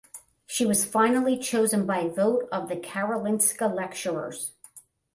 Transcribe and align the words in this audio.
She 0.47 0.65
was 0.65 0.83
finally 0.83 1.37
chosen 1.37 1.85
by 1.85 2.07
vote 2.07 2.47
of 2.51 2.69
the 2.69 2.75
Karolinska 2.75 3.71
lecturers. 3.71 4.53